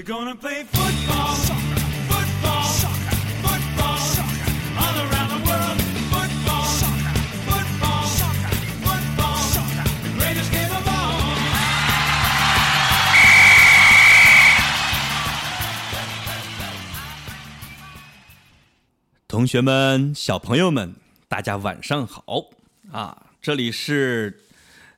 [0.00, 1.34] We're gonna play football,
[2.08, 2.64] football,
[3.44, 3.98] football,
[4.78, 5.78] all around the world.
[6.08, 6.64] Football,
[7.44, 8.08] football,
[8.80, 9.36] football,
[10.02, 11.20] the greatest game of all.
[19.28, 20.94] 同学们、小朋友们，
[21.28, 22.46] 大家晚上好
[22.90, 23.26] 啊！
[23.42, 24.40] 这里是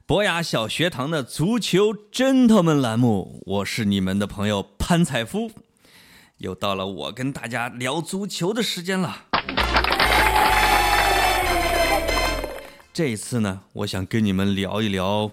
[0.05, 5.53] 博雅小学堂的足球 gentlemen 栏目，我是你们的朋友潘采夫，
[6.39, 9.27] 又到了我跟大家聊足球的时间了。
[12.93, 15.31] 这一次呢，我想跟你们聊一聊，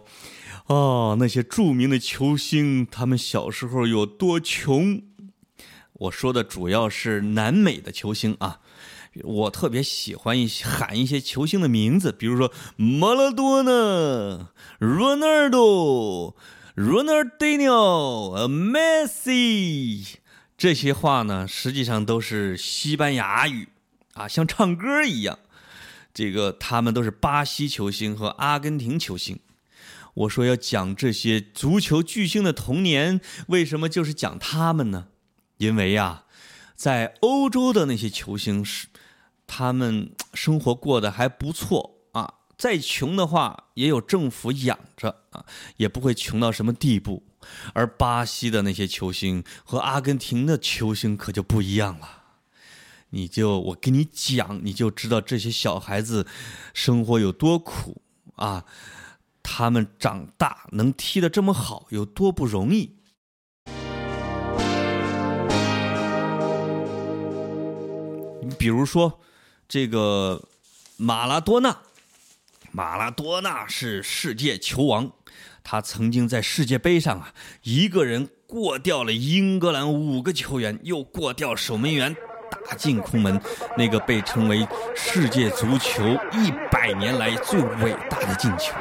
[0.68, 5.02] 哦，那些著名的球星，他们小时候有多穷。
[5.94, 8.60] 我说的主要是南美的球星啊，
[9.24, 16.36] 我特别喜欢一些喊一些球星的名字，比如说马拉多纳、罗纳尔多、
[16.76, 20.20] 罗纳尔迪尼奥、呃梅西，
[20.58, 23.70] 这些话呢，实际上都是西班牙语
[24.14, 25.40] 啊，像唱歌一样。
[26.14, 29.40] 这个他们都是巴西球星和阿根廷球星。
[30.16, 35.08] 我说要讲这些足球巨星的童年，为什么就是讲他们呢？
[35.58, 36.24] 因为呀，
[36.76, 38.88] 在欧洲的那些球星是，
[39.52, 42.36] 他们生活过得还不错啊。
[42.56, 45.44] 再穷的话，也有政府养着啊，
[45.78, 47.24] 也不会穷到什么地步。
[47.74, 52.08] 而巴西的那些球星和阿根廷的球星可就不一样了。
[53.10, 56.28] 你就我跟你讲，你就知道这些小孩子
[56.74, 58.04] 生活有多苦
[58.36, 58.66] 啊！
[59.42, 62.98] 他们长大能踢得这么好，有多不容易。
[68.60, 69.20] 比如说，
[69.70, 70.42] 这个
[70.98, 71.78] 马拉多纳，
[72.72, 75.12] 马拉多纳是世界球王，
[75.64, 77.32] 他曾经在世界杯上啊，
[77.62, 82.16] 一个人过掉了英格兰五个球员，又过掉守门员，
[82.50, 83.40] 打进空门，
[83.78, 86.04] 那个被称为世界足球
[86.34, 88.74] 一百年来最伟大的进球。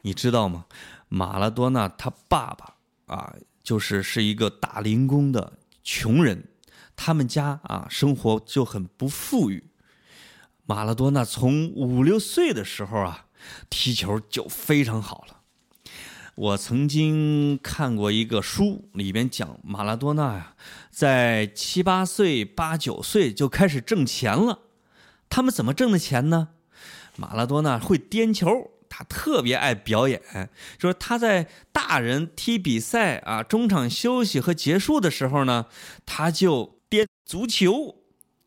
[0.00, 0.64] 你知道吗？
[1.10, 6.48] 马拉多纳他爸爸啊，就是是一个打零工的穷人，
[6.96, 9.64] 他们家啊生活就很不富裕。
[10.66, 13.26] 马拉多纳从五六岁的时候啊，
[13.68, 15.38] 踢球就非常好了。
[16.36, 20.54] 我曾经看过一个书，里边讲马拉多纳呀，
[20.90, 24.60] 在七八岁、八九岁就开始挣钱了。
[25.28, 26.48] 他们怎么挣的钱呢？
[27.16, 30.20] 马拉多纳会颠球，他特别爱表演，
[30.76, 35.66] 就是他在大人踢比赛啊，中场休息和结束的时候呢，
[36.04, 37.94] 他就颠足球，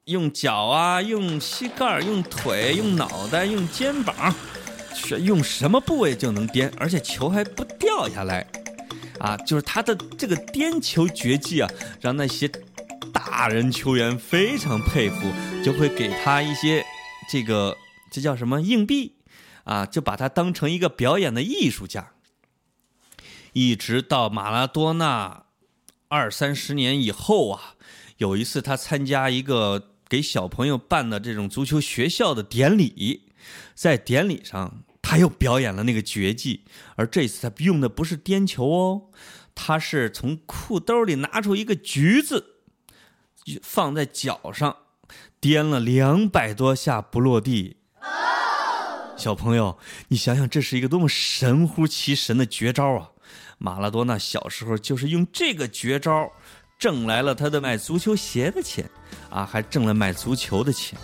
[0.06, 4.36] 用脚啊，用膝盖、用腿、用脑袋、用肩膀，
[4.94, 8.46] 全用什么部位就能颠，而且球还不掉下来，
[9.20, 11.70] 啊，就是他的这个颠球绝技啊，
[12.02, 12.52] 让那些
[13.14, 15.32] 大人球员非常佩服，
[15.64, 16.84] 就会给他一些
[17.30, 17.76] 这个
[18.12, 19.16] 这叫什么硬币
[19.64, 22.12] 啊，就把他当成一个表演的艺术家。
[23.54, 25.46] 一直到马拉多纳
[26.08, 27.76] 二三十年以后啊，
[28.18, 33.30] 有一次他参加一个给小朋友办的这种足球学校的典礼，
[33.76, 39.10] 在典礼上他又表演了那个绝技，而这次他用的不是颠球哦，
[39.54, 42.58] 他是从裤兜里拿出一个橘子，
[43.62, 44.78] 放在脚上，
[45.40, 47.78] 颠了两百多下不落地。
[49.16, 49.78] 小朋友，
[50.10, 53.12] 你想想，这是一个多么神乎其神的绝招啊！
[53.58, 56.32] 马拉多纳小时候就是用这个绝招，
[56.78, 58.90] 挣来了他的买足球鞋的钱，
[59.30, 61.00] 啊，还挣了买足球的钱。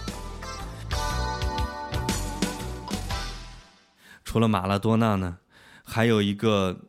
[4.26, 5.38] 除了马拉多纳呢，
[5.84, 6.81] 还有一个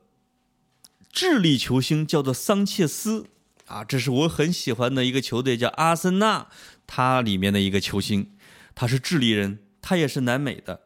[1.13, 3.27] 智利球星叫做桑切斯，
[3.67, 6.49] 啊，这是我很喜欢的一个球队，叫阿森纳，
[6.87, 8.33] 他里面的一个球星，
[8.75, 10.81] 他是智利人，他也是南美的。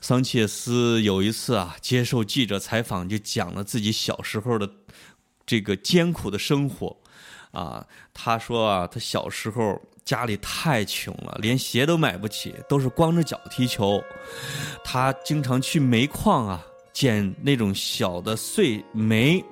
[0.00, 4.68] 桑切斯有一次啊，接受记者采访，就讲了自己小时候的
[5.44, 6.96] 这个艰苦的生活。
[7.52, 7.84] 啊，
[8.14, 14.00] 他说啊，他小时候家里太穷了，连鞋都买不起，都是光着脚踢球。
[14.84, 19.44] 他经常去煤矿啊，捡那种小的碎煤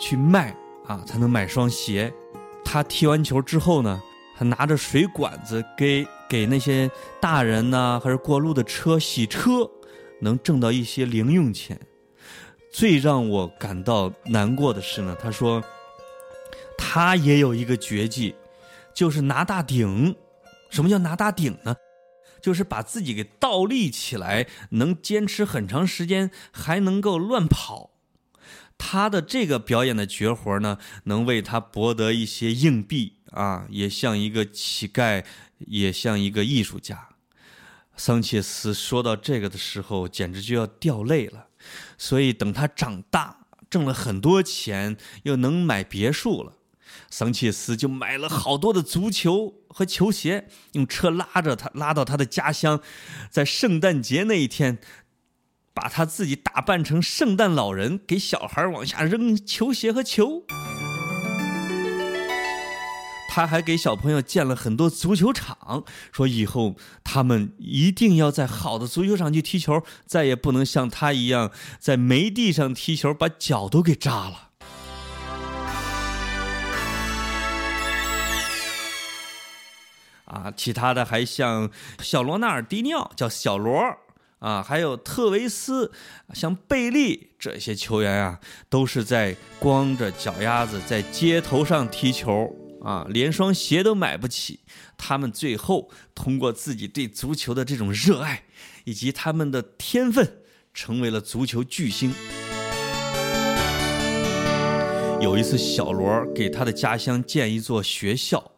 [0.00, 2.10] 去卖啊，才能买双鞋。
[2.64, 4.02] 他踢完球之后呢，
[4.38, 6.90] 他拿着水管子给给那些
[7.20, 9.70] 大人呐、还是过路的车洗车，
[10.20, 11.78] 能挣到一些零用钱。
[12.72, 15.62] 最让我感到难过的是呢，他说
[16.76, 18.34] 他也有一个绝技，
[18.92, 20.16] 就是拿大顶。
[20.70, 21.76] 什么叫拿大顶呢？
[22.42, 27.90] 就是把自己给倒立起来，能坚持很长时间，还能够乱跑。
[28.76, 35.24] 他的这个表演的绝活呢，能为他博得一些硬币啊，也像一个乞丐，
[35.58, 37.08] 也像一个艺术家。
[37.96, 41.46] 桑切斯说到这个的时候，简直就要掉泪了。
[41.96, 46.54] 所以等他长大，挣了很多钱，又能买别墅了，
[47.08, 52.80] 桑切斯就买了好多的足球和球鞋，用车拉着他拉到他的家乡，
[53.30, 54.78] 在圣诞节那一天，
[55.74, 60.44] 把他自己打扮成圣诞老人，给小孩往下扔球鞋和球。
[63.28, 65.82] 他还给小朋友建了很多足球场，
[66.12, 71.50] 说以后他们一定要在好的足球场去踢球，再也不能像他一样
[71.80, 74.50] 在霉地上踢球，把脚都给扎了。
[80.26, 83.74] 啊，其他的还像小罗纳尔迪尼奥，叫小罗
[84.44, 85.90] 啊，还有特维斯，
[86.34, 88.38] 像贝利这些球员啊，
[88.68, 92.54] 都是在光着脚丫子在街头上踢球。
[92.82, 94.60] 啊，连双鞋都买不起，
[94.98, 98.42] 他们最后通过自己对足球的这种热爱，
[98.84, 100.40] 以及他们的天分，
[100.74, 102.12] 成为了足球巨星。
[105.22, 108.52] 有一次，小罗给他的家乡建一座学校，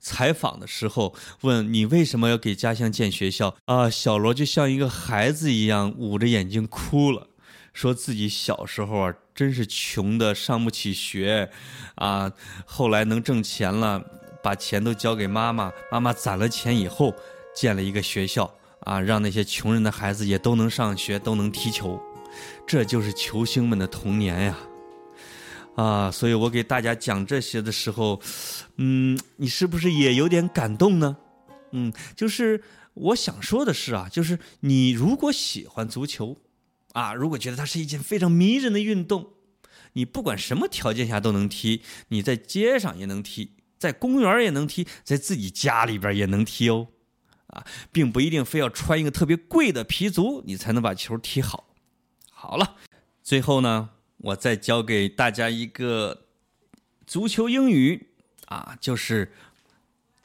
[0.00, 3.88] 采访的时候问你为什么要给家乡建学校啊？
[3.88, 7.28] 小罗就像一个孩子一样捂着眼睛哭了。
[7.72, 11.48] 说自己小时候啊，真是穷的上不起学，
[11.94, 12.30] 啊，
[12.64, 14.02] 后来能挣钱了，
[14.42, 17.14] 把钱都交给妈妈，妈妈攒了钱以后
[17.54, 22.02] 建了一个学校，啊，让那些穷人的孩子也都能上学，都能踢球，
[22.66, 24.58] 这就是球星们的童年呀，
[25.76, 28.20] 啊所以我给大家讲这些的时候，
[28.76, 31.16] 嗯，你是不是也有点感动呢？
[31.72, 32.62] 嗯，就是
[32.94, 36.36] 我想说的是啊，就是你如果喜欢足球。
[36.92, 39.34] 啊，如果觉得它是一件非常迷人的运动，
[39.92, 46.88] 你不管什么条件下都能踢，你在街上也能踢，在公园也能踢，在自己家里边也能踢哦。
[47.46, 51.68] 啊，并不一定非要穿一个特别贵的皮足，你才能把球踢好。
[52.28, 52.74] 好了，
[53.22, 53.90] 最后呢，
[54.22, 56.24] 我再教给大家一个
[57.06, 58.08] 足球英语
[58.46, 59.32] 啊，就是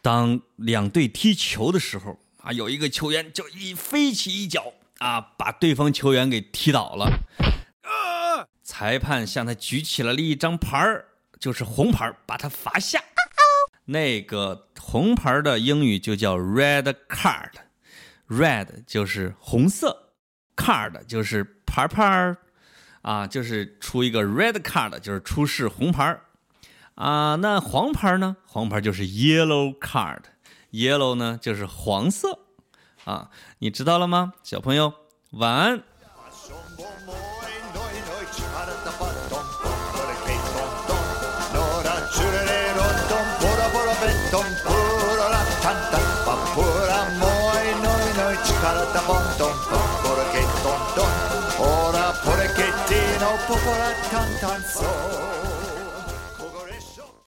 [0.02, 4.74] 当两队踢球的时候啊，有一个球员就一飞起一脚。
[5.00, 5.20] 啊！
[5.38, 7.20] 把对方球员给踢倒了，
[8.64, 11.08] 裁判向他举起了一张牌儿，
[11.38, 13.04] 就是红牌，把他罚下。
[13.84, 20.14] 那个红牌的英语就叫 red card，red 就是红色
[20.56, 22.38] ，card 就是牌牌儿，
[23.06, 26.20] 啊，就是出一个 red card，就是出示红牌
[26.96, 27.36] 啊。
[27.36, 28.36] 那黄牌呢？
[28.48, 32.40] 黄牌就是 yellow card，yellow 呢就是黄色。
[33.04, 33.30] 啊，
[33.60, 34.92] 你知道了吗，小朋友？
[35.34, 35.84] 晚安。
[53.66, 55.45] For a can't,